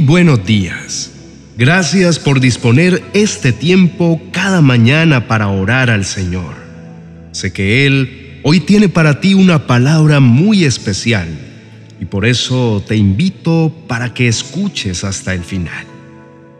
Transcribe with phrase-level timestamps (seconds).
[0.00, 1.12] Buenos días.
[1.56, 6.54] Gracias por disponer este tiempo cada mañana para orar al Señor.
[7.30, 11.28] Sé que Él hoy tiene para ti una palabra muy especial
[12.00, 15.86] y por eso te invito para que escuches hasta el final.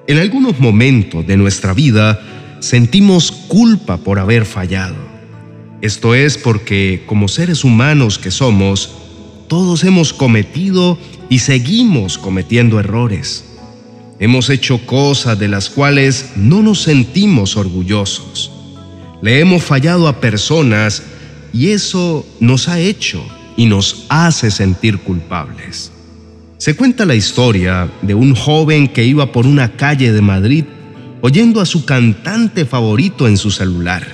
[0.07, 2.21] En algunos momentos de nuestra vida
[2.61, 4.97] sentimos culpa por haber fallado.
[5.83, 9.04] Esto es porque como seres humanos que somos,
[9.49, 10.99] todos hemos cometido
[11.29, 13.45] y seguimos cometiendo errores.
[14.19, 18.51] Hemos hecho cosas de las cuales no nos sentimos orgullosos.
[19.23, 21.03] Le hemos fallado a personas
[21.53, 23.25] y eso nos ha hecho
[23.57, 25.91] y nos hace sentir culpables.
[26.59, 30.65] Se cuenta la historia de un joven que iba por una calle de Madrid
[31.21, 34.07] oyendo a su cantante favorito en su celular.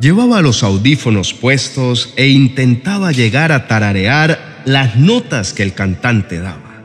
[0.00, 6.82] Llevaba los audífonos puestos e intentaba llegar a tararear las notas que el cantante daba,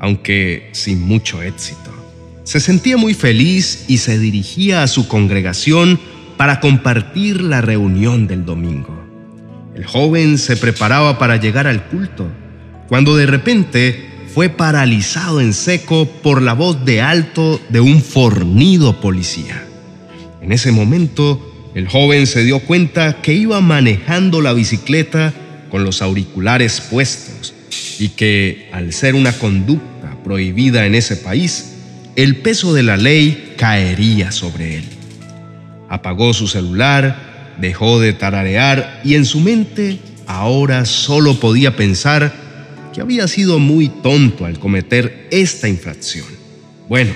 [0.00, 1.90] aunque sin mucho éxito.
[2.44, 5.98] Se sentía muy feliz y se dirigía a su congregación
[6.36, 9.02] para compartir la reunión del domingo.
[9.74, 12.28] El joven se preparaba para llegar al culto,
[12.88, 19.00] cuando de repente fue paralizado en seco por la voz de alto de un fornido
[19.00, 19.64] policía.
[20.42, 25.32] En ese momento, el joven se dio cuenta que iba manejando la bicicleta
[25.74, 27.52] con los auriculares puestos
[27.98, 31.72] y que, al ser una conducta prohibida en ese país,
[32.14, 34.84] el peso de la ley caería sobre él.
[35.88, 42.32] Apagó su celular, dejó de tararear y en su mente ahora solo podía pensar
[42.94, 46.26] que había sido muy tonto al cometer esta infracción.
[46.88, 47.14] Bueno,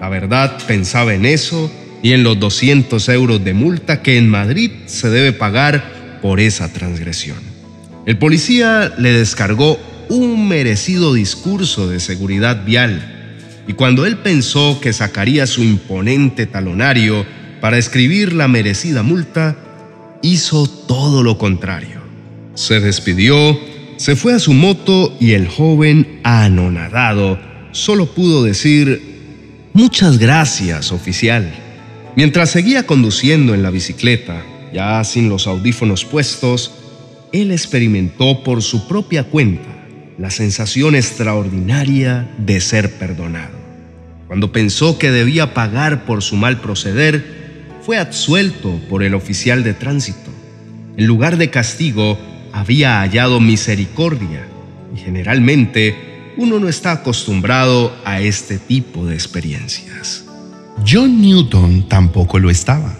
[0.00, 1.70] la verdad pensaba en eso
[2.02, 6.72] y en los 200 euros de multa que en Madrid se debe pagar por esa
[6.72, 7.49] transgresión.
[8.10, 14.92] El policía le descargó un merecido discurso de seguridad vial y cuando él pensó que
[14.92, 17.24] sacaría su imponente talonario
[17.60, 19.56] para escribir la merecida multa,
[20.22, 22.00] hizo todo lo contrario.
[22.56, 23.56] Se despidió,
[23.96, 27.38] se fue a su moto y el joven, anonadado,
[27.70, 31.48] solo pudo decir, Muchas gracias, oficial.
[32.16, 34.42] Mientras seguía conduciendo en la bicicleta,
[34.74, 36.72] ya sin los audífonos puestos,
[37.32, 39.68] él experimentó por su propia cuenta
[40.18, 43.58] la sensación extraordinaria de ser perdonado.
[44.26, 47.40] Cuando pensó que debía pagar por su mal proceder,
[47.82, 50.30] fue absuelto por el oficial de tránsito.
[50.96, 52.18] En lugar de castigo,
[52.52, 54.46] había hallado misericordia
[54.94, 60.24] y generalmente uno no está acostumbrado a este tipo de experiencias.
[60.86, 62.99] John Newton tampoco lo estaba.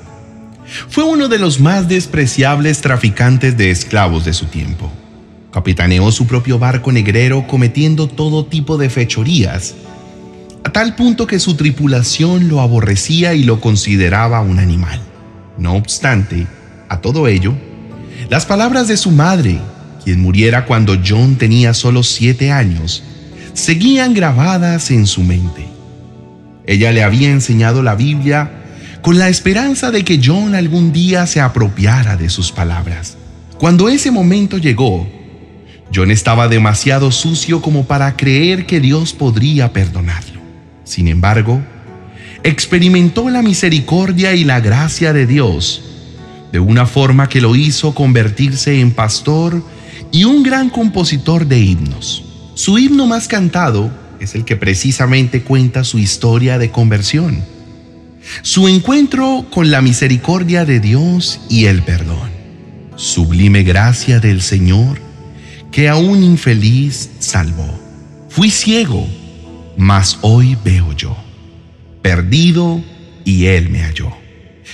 [0.89, 4.91] Fue uno de los más despreciables traficantes de esclavos de su tiempo.
[5.53, 9.75] Capitaneó su propio barco negrero cometiendo todo tipo de fechorías
[10.63, 15.01] a tal punto que su tripulación lo aborrecía y lo consideraba un animal.
[15.57, 16.47] No obstante,
[16.89, 17.55] a todo ello,
[18.29, 19.59] las palabras de su madre,
[20.05, 23.03] quien muriera cuando John tenía solo siete años,
[23.55, 25.67] seguían grabadas en su mente.
[26.67, 28.60] Ella le había enseñado la Biblia
[29.03, 33.17] con la esperanza de que John algún día se apropiara de sus palabras.
[33.59, 35.09] Cuando ese momento llegó,
[35.95, 40.41] John estaba demasiado sucio como para creer que Dios podría perdonarlo.
[40.85, 41.61] Sin embargo,
[42.43, 45.83] experimentó la misericordia y la gracia de Dios
[46.53, 49.63] de una forma que lo hizo convertirse en pastor
[50.13, 52.25] y un gran compositor de himnos.
[52.55, 57.45] Su himno más cantado es el que precisamente cuenta su historia de conversión,
[58.43, 62.31] su encuentro con la misericordia de Dios y el perdón,
[62.97, 64.99] sublime gracia del Señor
[65.73, 67.79] que a un infeliz salvó.
[68.29, 69.07] Fui ciego
[69.81, 71.17] mas hoy veo yo,
[72.03, 72.83] perdido
[73.25, 74.13] y Él me halló.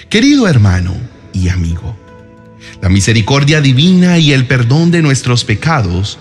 [0.09, 0.95] Querido hermano
[1.33, 1.97] y amigo,
[2.83, 6.19] la misericordia divina y el perdón de nuestros pecados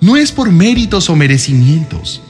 [0.00, 2.22] no es por méritos o merecimientos,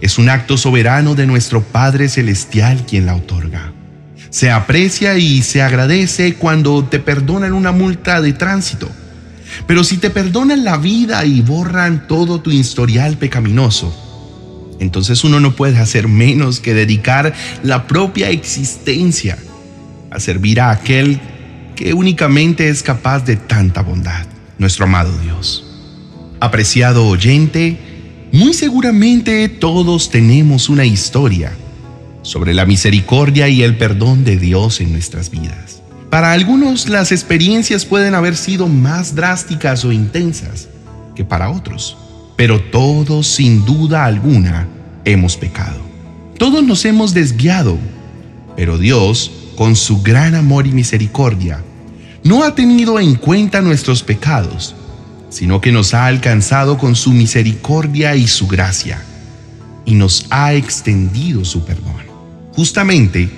[0.00, 3.72] es un acto soberano de nuestro Padre Celestial quien la otorga.
[4.30, 8.88] Se aprecia y se agradece cuando te perdonan una multa de tránsito,
[9.66, 13.92] pero si te perdonan la vida y borran todo tu historial pecaminoso,
[14.78, 17.34] entonces uno no puede hacer menos que dedicar
[17.64, 19.36] la propia existencia
[20.12, 21.20] a servir a aquel
[21.74, 24.26] que únicamente es capaz de tanta bondad,
[24.58, 25.66] nuestro amado Dios.
[26.38, 27.78] Apreciado oyente,
[28.32, 31.52] muy seguramente todos tenemos una historia
[32.22, 35.82] sobre la misericordia y el perdón de Dios en nuestras vidas.
[36.10, 40.68] Para algunos las experiencias pueden haber sido más drásticas o intensas
[41.14, 41.96] que para otros
[42.40, 44.66] pero todos sin duda alguna
[45.04, 45.78] hemos pecado.
[46.38, 47.76] todos nos hemos desviado,
[48.56, 51.62] pero Dios, con su gran amor y misericordia,
[52.24, 54.74] no ha tenido en cuenta nuestros pecados,
[55.28, 59.04] sino que nos ha alcanzado con su misericordia y su gracia,
[59.84, 61.89] y nos ha extendido su perdón.
[62.52, 63.28] Justamente,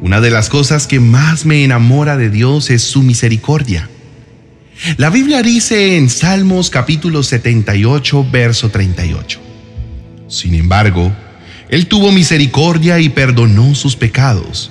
[0.00, 3.88] una de las cosas que más me enamora de Dios es su misericordia.
[4.96, 9.40] La Biblia dice en Salmos capítulo 78, verso 38.
[10.26, 11.12] Sin embargo,
[11.68, 14.70] Él tuvo misericordia y perdonó sus pecados,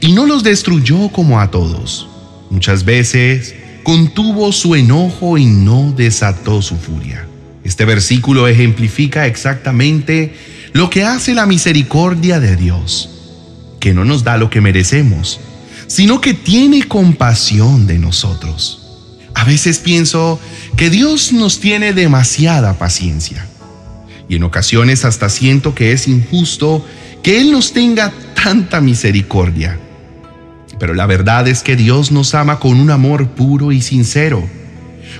[0.00, 2.08] y no los destruyó como a todos.
[2.50, 3.54] Muchas veces
[3.84, 7.26] contuvo su enojo y no desató su furia.
[7.64, 10.34] Este versículo ejemplifica exactamente
[10.72, 13.10] lo que hace la misericordia de Dios,
[13.80, 15.40] que no nos da lo que merecemos,
[15.86, 18.82] sino que tiene compasión de nosotros.
[19.34, 20.40] A veces pienso
[20.76, 23.46] que Dios nos tiene demasiada paciencia
[24.28, 26.84] y en ocasiones hasta siento que es injusto
[27.22, 29.78] que Él nos tenga tanta misericordia.
[30.78, 34.46] Pero la verdad es que Dios nos ama con un amor puro y sincero.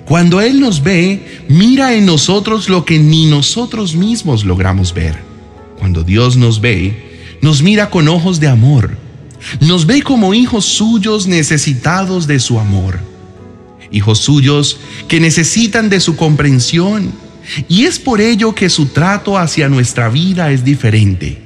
[0.04, 5.27] Cuando Él nos ve, mira en nosotros lo que ni nosotros mismos logramos ver.
[5.78, 8.96] Cuando Dios nos ve, nos mira con ojos de amor.
[9.60, 13.08] Nos ve como hijos suyos necesitados de su amor
[13.90, 14.78] hijos suyos
[15.08, 17.12] que necesitan de su comprensión,
[17.68, 21.38] y es por ello que su trato hacia nuestra vida es diferente.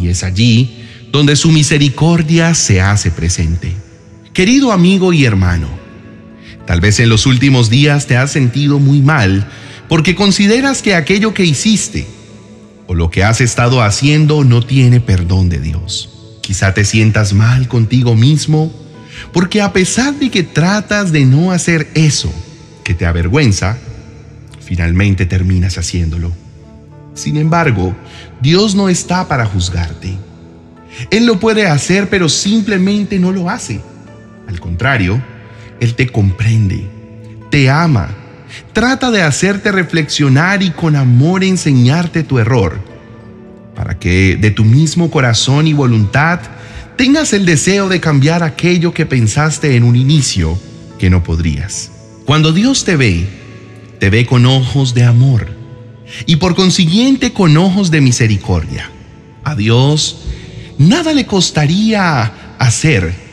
[0.00, 3.72] Y es allí donde su misericordia se hace presente.
[4.34, 5.68] Querido amigo y hermano,
[6.66, 9.48] tal vez en los últimos días te has sentido muy mal
[9.88, 12.06] porque consideras que aquello que hiciste
[12.88, 16.08] o lo que has estado haciendo no tiene perdón de Dios.
[16.40, 18.72] Quizá te sientas mal contigo mismo
[19.32, 22.32] porque a pesar de que tratas de no hacer eso
[22.82, 23.76] que te avergüenza,
[24.60, 26.32] finalmente terminas haciéndolo.
[27.14, 27.94] Sin embargo,
[28.40, 30.16] Dios no está para juzgarte.
[31.10, 33.80] Él lo puede hacer, pero simplemente no lo hace.
[34.46, 35.22] Al contrario,
[35.80, 36.88] Él te comprende,
[37.50, 38.16] te ama,
[38.72, 42.80] trata de hacerte reflexionar y con amor enseñarte tu error,
[43.74, 46.40] para que de tu mismo corazón y voluntad
[46.96, 50.58] tengas el deseo de cambiar aquello que pensaste en un inicio
[50.98, 51.90] que no podrías.
[52.24, 53.26] Cuando Dios te ve,
[54.00, 55.46] te ve con ojos de amor
[56.26, 58.90] y por consiguiente con ojos de misericordia.
[59.44, 60.24] A Dios
[60.78, 63.27] nada le costaría hacer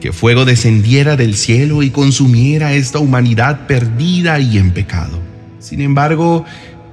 [0.00, 5.20] que fuego descendiera del cielo y consumiera esta humanidad perdida y en pecado.
[5.58, 6.44] Sin embargo,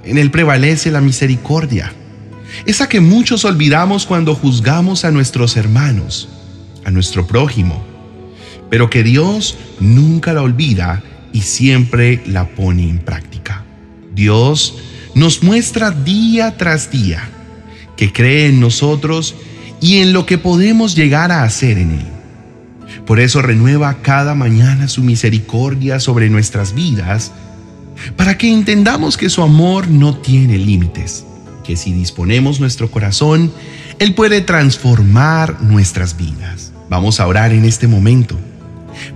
[0.04, 1.94] en Él prevalece la misericordia
[2.66, 6.30] esa que muchos olvidamos cuando juzgamos a nuestros hermanos,
[6.86, 7.84] a nuestro prójimo,
[8.70, 13.64] pero que Dios nunca la olvida y siempre la pone en práctica.
[14.14, 14.76] Dios
[15.14, 17.30] nos muestra día tras día
[17.96, 19.36] que cree en nosotros
[19.80, 22.17] y en lo que podemos llegar a hacer en Él.
[23.08, 27.32] Por eso renueva cada mañana su misericordia sobre nuestras vidas,
[28.16, 31.24] para que entendamos que su amor no tiene límites
[31.68, 33.52] que si disponemos nuestro corazón,
[34.00, 36.72] Él puede transformar nuestras vidas.
[36.90, 38.40] Vamos a orar en este momento.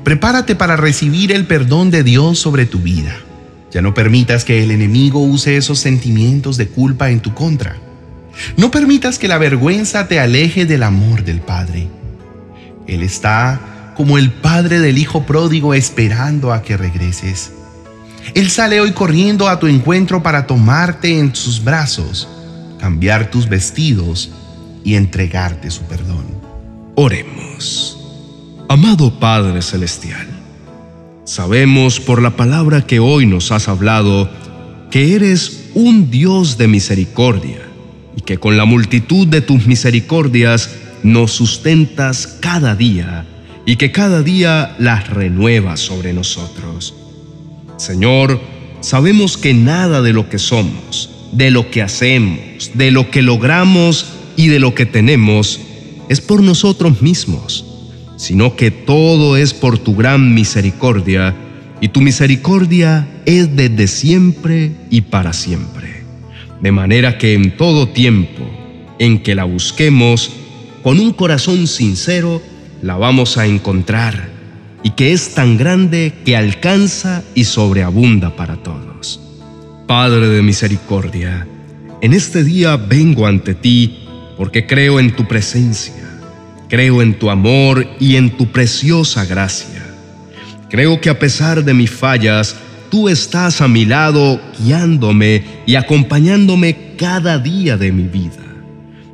[0.03, 3.15] Prepárate para recibir el perdón de Dios sobre tu vida.
[3.71, 7.77] Ya no permitas que el enemigo use esos sentimientos de culpa en tu contra.
[8.57, 11.87] No permitas que la vergüenza te aleje del amor del Padre.
[12.85, 13.61] Él está
[13.95, 17.51] como el Padre del Hijo pródigo esperando a que regreses.
[18.33, 22.27] Él sale hoy corriendo a tu encuentro para tomarte en sus brazos
[22.81, 24.31] cambiar tus vestidos
[24.83, 26.25] y entregarte su perdón.
[26.95, 27.97] Oremos.
[28.67, 30.27] Amado Padre Celestial,
[31.25, 34.29] sabemos por la palabra que hoy nos has hablado
[34.89, 37.61] que eres un Dios de misericordia
[38.15, 40.69] y que con la multitud de tus misericordias
[41.03, 43.25] nos sustentas cada día
[43.65, 46.93] y que cada día las renuevas sobre nosotros.
[47.77, 48.39] Señor,
[48.81, 54.05] sabemos que nada de lo que somos, de lo que hacemos, de lo que logramos
[54.35, 55.59] y de lo que tenemos
[56.09, 57.65] es por nosotros mismos,
[58.17, 61.35] sino que todo es por tu gran misericordia,
[61.79, 66.03] y tu misericordia es desde siempre y para siempre.
[66.61, 68.47] De manera que en todo tiempo
[68.99, 70.31] en que la busquemos,
[70.83, 72.39] con un corazón sincero,
[72.81, 74.29] la vamos a encontrar,
[74.83, 79.19] y que es tan grande que alcanza y sobreabunda para todos.
[79.87, 81.47] Padre de misericordia,
[82.01, 83.99] en este día vengo ante ti
[84.37, 86.19] porque creo en tu presencia,
[86.67, 89.85] creo en tu amor y en tu preciosa gracia.
[90.69, 92.55] Creo que a pesar de mis fallas,
[92.89, 98.41] tú estás a mi lado guiándome y acompañándome cada día de mi vida.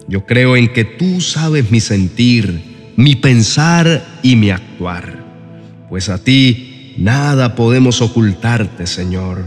[0.08, 2.62] Yo creo en que tú sabes mi sentir,
[2.98, 5.24] mi pensar y mi actuar,
[5.88, 9.46] pues a ti nada podemos ocultarte, Señor.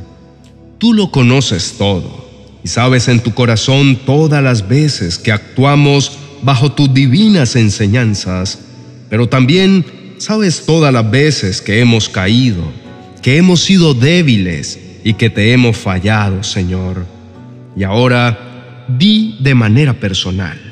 [0.79, 2.31] Tú lo conoces todo
[2.63, 8.61] y sabes en tu corazón todas las veces que actuamos bajo tus divinas enseñanzas,
[9.11, 9.85] pero también
[10.19, 12.63] sabes todas las veces que hemos caído,
[13.21, 17.05] que hemos sido débiles y que te hemos fallado, Señor.
[17.77, 20.70] Y ahora di de manera personal.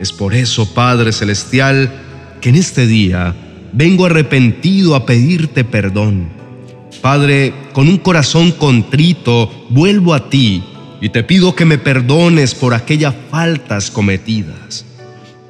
[0.00, 1.90] Es por eso, Padre Celestial,
[2.40, 3.34] que en este día
[3.72, 6.28] vengo arrepentido a pedirte perdón.
[7.00, 10.62] Padre, con un corazón contrito, vuelvo a ti
[11.00, 14.84] y te pido que me perdones por aquellas faltas cometidas,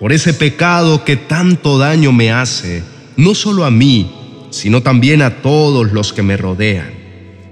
[0.00, 2.82] por ese pecado que tanto daño me hace,
[3.16, 4.10] no solo a mí,
[4.50, 6.92] sino también a todos los que me rodean,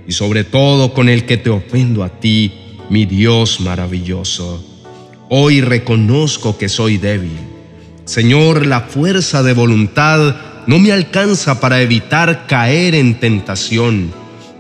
[0.07, 2.53] y sobre todo con el que te ofendo a ti,
[2.91, 4.72] mi Dios maravilloso.
[5.35, 7.39] Hoy reconozco que soy débil.
[8.05, 10.37] Señor, la fuerza de voluntad
[10.67, 14.13] no me alcanza para evitar caer en tentación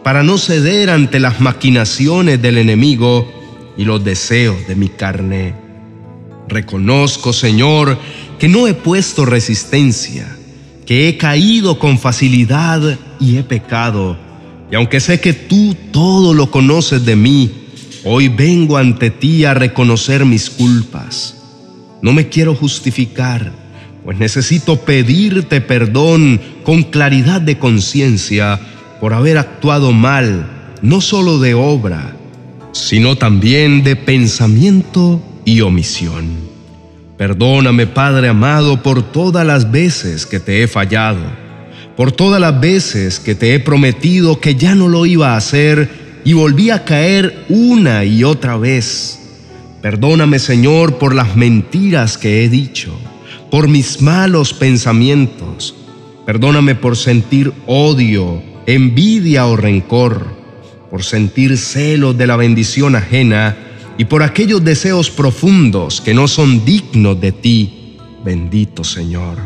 [0.02, 3.30] para no ceder ante las maquinaciones del enemigo
[3.76, 5.54] y los deseos de mi carne.
[6.48, 7.98] Reconozco, Señor,
[8.38, 10.38] que no he puesto resistencia,
[10.86, 14.16] que he caído con facilidad y he pecado.
[14.70, 17.61] Y aunque sé que tú todo lo conoces de mí,
[18.04, 21.36] hoy vengo ante ti a reconocer mis culpas.
[22.02, 23.52] No me quiero justificar,
[24.04, 28.58] pues necesito pedirte perdón con claridad de conciencia
[29.00, 30.46] por haber actuado mal,
[30.82, 32.16] no solo de obra,
[32.72, 36.52] sino también de pensamiento y omisión.
[37.16, 41.20] Perdóname, Padre amado, por todas las veces que te he fallado,
[41.96, 46.01] por todas las veces que te he prometido que ya no lo iba a hacer
[46.24, 49.18] y volví a caer una y otra vez.
[49.80, 52.92] Perdóname, Señor, por las mentiras que he dicho,
[53.50, 55.74] por mis malos pensamientos.
[56.24, 60.26] Perdóname por sentir odio, envidia o rencor,
[60.90, 63.56] por sentir celos de la bendición ajena
[63.98, 69.38] y por aquellos deseos profundos que no son dignos de ti, bendito Señor.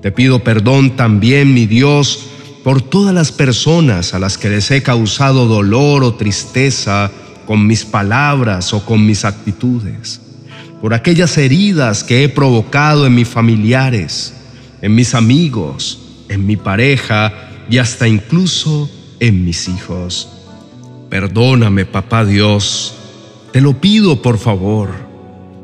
[0.00, 2.31] Te pido perdón también, mi Dios,
[2.62, 7.10] por todas las personas a las que les he causado dolor o tristeza
[7.46, 10.20] con mis palabras o con mis actitudes,
[10.80, 14.34] por aquellas heridas que he provocado en mis familiares,
[14.80, 17.32] en mis amigos, en mi pareja,
[17.68, 18.90] y hasta incluso
[19.20, 20.28] en mis hijos.
[21.10, 22.94] Perdóname, papá Dios,
[23.52, 24.90] te lo pido por favor,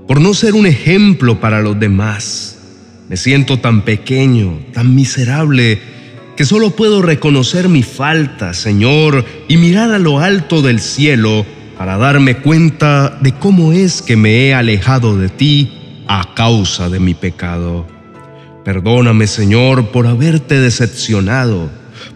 [0.06, 2.56] por no ser un ejemplo para los demás.
[3.08, 5.80] Me siento tan pequeño, tan miserable,
[6.38, 11.44] que solo puedo reconocer mi falta, Señor, y mirar a lo alto del cielo
[11.76, 17.00] para darme cuenta de cómo es que me he alejado de ti a causa de
[17.00, 17.88] mi pecado.
[18.64, 21.70] Perdóname, Señor, por haberte decepcionado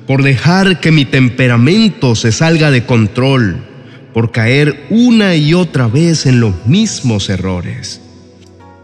[0.06, 3.56] por dejar que mi temperamento se salga de control,
[4.14, 8.00] por caer una y otra vez en los mismos errores.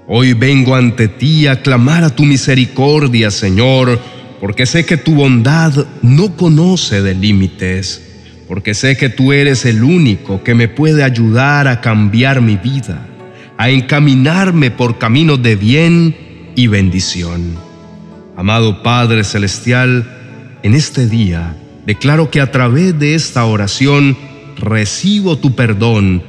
[0.08, 4.00] Hoy vengo ante ti a clamar a tu misericordia, Señor,
[4.40, 8.04] porque sé que tu bondad no conoce de límites,
[8.46, 13.06] porque sé que tú eres el único que me puede ayudar a cambiar mi vida,
[13.56, 16.16] a encaminarme por caminos de bien
[16.54, 17.56] y bendición.
[18.36, 24.16] Amado Padre Celestial, en este día declaro que a través de esta oración
[24.56, 26.22] recibo tu perdón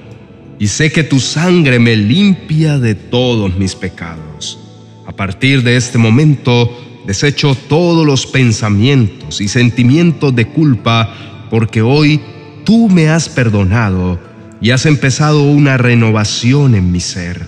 [0.57, 4.59] y sé que tu sangre me limpia de todos mis pecados.
[5.05, 11.11] A partir de este momento desecho todos los pensamientos y sentimientos de culpa
[11.49, 12.21] porque hoy
[12.63, 14.19] tú me has perdonado
[14.61, 17.41] y has empezado una renovación en mi ser.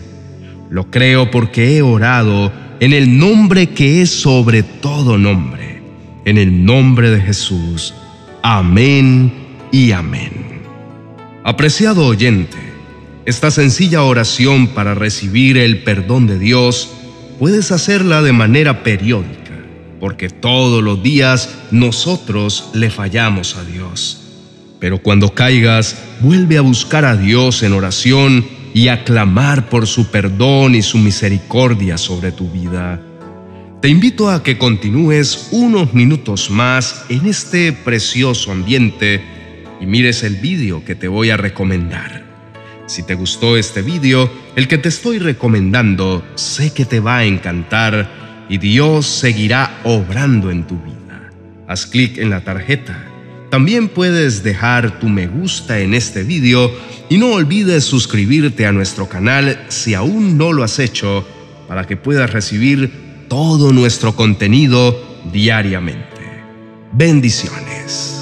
[0.72, 5.72] Lo creo porque he orado en el nombre que es sobre todo nombre
[6.26, 7.94] en el nombre de Jesús.
[8.44, 9.32] Amén
[9.72, 10.62] y amén.
[11.44, 12.58] Apreciado oyente,
[13.26, 16.92] esta sencilla oración para recibir el perdón de Dios
[17.40, 19.41] puedes hacerla de manera periódica,
[20.02, 24.18] porque todos los días nosotros le fallamos a Dios.
[24.80, 28.44] Pero cuando caigas, vuelve a buscar a Dios en oración
[28.74, 33.00] y a clamar por su perdón y su misericordia sobre tu vida.
[33.80, 39.24] Te invito a que continúes unos minutos más en este precioso ambiente
[39.80, 42.26] y mires el vídeo que te voy a recomendar.
[42.88, 47.26] Si te gustó este vídeo, el que te estoy recomendando, sé que te va a
[47.26, 48.21] encantar
[48.52, 51.32] y Dios seguirá obrando en tu vida.
[51.70, 53.08] Haz clic en la tarjeta
[53.50, 56.70] También puedes dejar tu me gusta en este video
[57.10, 61.26] y no olvides suscribirte a nuestro canal si aún no lo has hecho
[61.70, 62.92] para que puedas recibir
[63.30, 66.22] todo nuestro contenido diariamente.
[66.92, 68.21] Bendiciones.